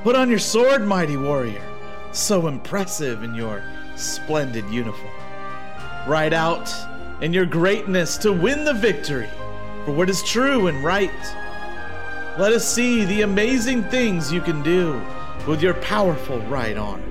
Put 0.03 0.15
on 0.15 0.29
your 0.29 0.39
sword, 0.39 0.87
mighty 0.87 1.17
warrior, 1.17 1.61
so 2.13 2.47
impressive 2.47 3.23
in 3.23 3.35
your 3.35 3.61
splendid 3.97 4.69
uniform. 4.69 5.11
Ride 6.07 6.33
out 6.33 6.73
in 7.21 7.33
your 7.33 7.45
greatness 7.45 8.15
to 8.19 8.31
win 8.31 8.63
the 8.63 8.73
victory 8.73 9.27
for 9.83 9.91
what 9.91 10.09
is 10.09 10.23
true 10.23 10.67
and 10.67 10.81
right. 10.81 11.11
Let 12.39 12.53
us 12.53 12.65
see 12.65 13.03
the 13.03 13.23
amazing 13.23 13.83
things 13.89 14.31
you 14.31 14.39
can 14.39 14.63
do 14.63 15.01
with 15.47 15.61
your 15.61 15.73
powerful 15.75 16.39
right 16.41 16.77
arm. 16.77 17.01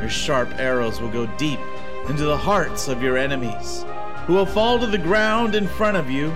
Your 0.00 0.10
sharp 0.10 0.48
arrows 0.58 1.00
will 1.00 1.10
go 1.10 1.26
deep 1.36 1.60
into 2.08 2.24
the 2.24 2.36
hearts 2.36 2.88
of 2.88 3.02
your 3.02 3.16
enemies, 3.16 3.84
who 4.26 4.34
will 4.34 4.46
fall 4.46 4.78
to 4.78 4.86
the 4.86 4.98
ground 4.98 5.54
in 5.54 5.68
front 5.68 5.96
of 5.96 6.10
you. 6.10 6.34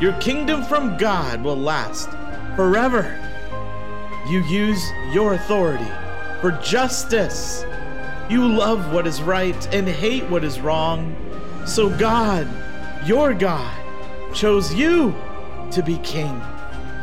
Your 0.00 0.12
kingdom 0.20 0.62
from 0.64 0.96
God 0.98 1.42
will 1.42 1.56
last 1.56 2.10
forever. 2.56 3.22
You 4.28 4.42
use 4.44 4.84
your 5.12 5.34
authority 5.34 5.90
for 6.40 6.50
justice. 6.62 7.64
You 8.28 8.46
love 8.46 8.92
what 8.92 9.06
is 9.06 9.22
right 9.22 9.74
and 9.74 9.88
hate 9.88 10.28
what 10.28 10.42
is 10.42 10.60
wrong. 10.60 11.16
So 11.64 11.88
God, 11.96 12.48
your 13.06 13.32
God, 13.34 13.72
chose 14.34 14.74
you 14.74 15.14
to 15.70 15.82
be 15.82 15.98
king, 15.98 16.42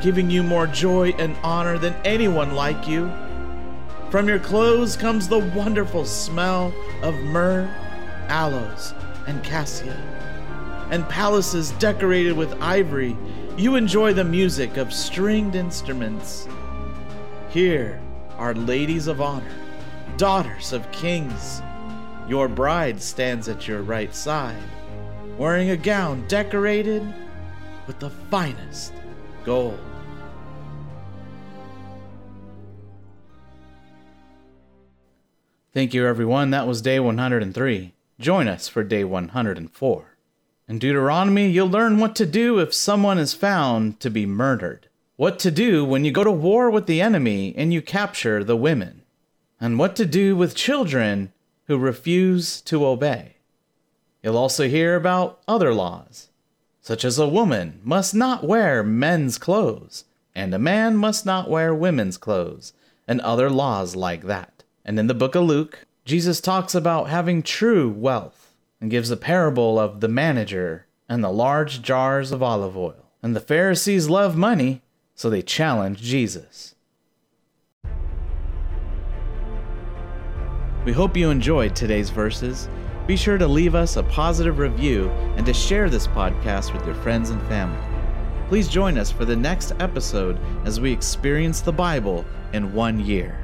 giving 0.04 0.30
you 0.30 0.44
more 0.44 0.68
joy 0.68 1.12
and 1.18 1.34
honor 1.44 1.78
than 1.78 1.96
anyone 2.04 2.54
like 2.54 2.90
you. 2.90 3.10
From 4.12 4.28
your 4.28 4.38
clothes 4.38 4.98
comes 4.98 5.30
the 5.30 5.40
wonderful 5.40 6.04
smell 6.04 6.74
of 7.02 7.16
myrrh, 7.16 7.74
aloes, 8.28 8.94
and 9.28 9.42
cassia. 9.46 9.96
And 10.92 11.08
palaces 11.08 11.72
decorated 11.80 12.34
with 12.34 12.62
ivory, 12.62 13.16
you 13.58 13.76
enjoy 13.76 14.12
the 14.12 14.26
music 14.26 14.76
of 14.76 14.94
stringed 14.94 15.56
instruments. 15.56 16.50
Here 17.50 18.02
are 18.38 18.54
ladies 18.54 19.08
of 19.08 19.22
honor, 19.22 19.56
daughters 20.18 20.74
of 20.74 20.92
kings. 20.92 21.62
Your 22.28 22.50
bride 22.50 23.02
stands 23.02 23.48
at 23.48 23.70
your 23.70 23.82
right 23.82 24.14
side, 24.14 24.62
wearing 25.38 25.70
a 25.70 25.78
gown 25.78 26.28
decorated 26.28 27.02
with 27.88 28.00
the 28.00 28.10
finest 28.10 28.92
gold. 29.46 29.80
Thank 35.74 35.96
you, 35.96 36.06
everyone. 36.06 36.52
That 36.52 36.68
was 36.68 36.84
day 36.84 37.00
103. 37.00 37.94
Join 38.20 38.48
us 38.48 38.68
for 38.68 38.84
day 38.84 39.04
104. 39.04 40.18
In 40.68 40.78
Deuteronomy, 40.78 41.50
you'll 41.50 41.68
learn 41.68 41.98
what 41.98 42.16
to 42.18 42.28
do 42.28 42.60
if 42.60 42.76
someone 42.76 43.18
is 43.18 43.34
found 43.34 44.00
to 44.00 44.12
be 44.12 44.28
murdered, 44.28 44.88
what 45.16 45.40
to 45.40 45.50
do 45.50 45.84
when 45.84 46.06
you 46.06 46.12
go 46.12 46.24
to 46.24 46.32
war 46.32 46.70
with 46.70 46.86
the 46.86 47.02
enemy 47.02 47.56
and 47.58 47.74
you 47.74 47.82
capture 47.82 48.44
the 48.44 48.56
women, 48.56 49.02
and 49.60 49.80
what 49.80 49.96
to 49.96 50.06
do 50.06 50.36
with 50.36 50.54
children 50.54 51.34
who 51.66 51.80
refuse 51.80 52.62
to 52.62 52.86
obey. 52.86 53.38
You'll 54.22 54.38
also 54.38 54.68
hear 54.68 54.96
about 54.96 55.42
other 55.48 55.74
laws, 55.74 56.30
such 56.82 57.04
as 57.04 57.18
a 57.18 57.28
woman 57.28 57.82
must 57.84 58.14
not 58.14 58.44
wear 58.44 58.84
men's 58.84 59.40
clothes, 59.40 60.06
and 60.36 60.54
a 60.54 60.60
man 60.60 60.96
must 60.96 61.26
not 61.26 61.50
wear 61.50 61.74
women's 61.74 62.18
clothes, 62.18 62.74
and 63.08 63.20
other 63.22 63.50
laws 63.50 63.96
like 63.96 64.26
that. 64.26 64.53
And 64.86 65.00
in 65.00 65.08
the 65.08 65.14
book 65.14 65.36
of 65.36 65.44
Luke, 65.44 65.86
Jesus 66.06 66.42
talks 66.42 66.76
about 66.76 67.10
having 67.10 67.42
true 67.42 67.90
wealth 67.90 68.54
and 68.82 68.92
gives 68.92 69.10
a 69.10 69.18
parable 69.18 69.80
of 69.80 70.02
the 70.02 70.10
manager 70.10 70.86
and 71.08 71.24
the 71.24 71.32
large 71.32 71.82
jars 71.82 72.32
of 72.32 72.44
olive 72.44 72.76
oil. 72.76 73.12
And 73.22 73.36
the 73.36 73.40
Pharisees 73.40 74.10
love 74.10 74.36
money, 74.36 74.82
so 75.16 75.30
they 75.30 75.42
challenge 75.42 76.02
Jesus. 76.02 76.76
We 80.86 80.92
hope 80.92 81.16
you 81.16 81.30
enjoyed 81.30 81.76
today's 81.76 82.10
verses. 82.10 82.68
Be 83.08 83.16
sure 83.16 83.38
to 83.38 83.48
leave 83.48 83.76
us 83.76 83.96
a 83.96 84.04
positive 84.04 84.60
review 84.60 85.10
and 85.38 85.46
to 85.46 85.54
share 85.54 85.90
this 85.90 86.08
podcast 86.08 86.74
with 86.74 86.86
your 86.86 86.96
friends 86.96 87.30
and 87.30 87.42
family. 87.44 87.80
Please 88.50 88.68
join 88.68 88.98
us 88.98 89.10
for 89.10 89.24
the 89.24 89.36
next 89.36 89.72
episode 89.80 90.38
as 90.66 90.82
we 90.82 90.92
experience 90.92 91.62
the 91.62 91.72
Bible 91.72 92.26
in 92.52 92.74
one 92.74 93.00
year. 93.00 93.43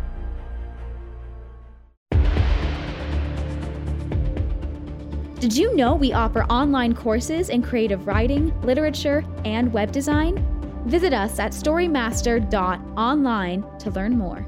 Did 5.40 5.56
you 5.56 5.74
know 5.74 5.96
we 5.96 6.12
offer 6.12 6.44
online 6.50 6.94
courses 6.94 7.48
in 7.48 7.62
creative 7.62 8.08
writing, 8.08 8.54
literature, 8.64 9.24
and 9.46 9.72
web 9.72 9.94
design? 9.94 10.46
Visit 10.86 11.14
us 11.14 11.40
at 11.40 11.54
storymaster.online 11.54 13.64
to 13.80 13.92
learn 13.92 14.18
more. 14.18 14.46